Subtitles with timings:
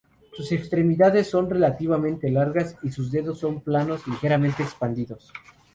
[0.35, 5.31] Sus extremidades son relativamente largas y sus dedos son planos y ligeramente expandidos.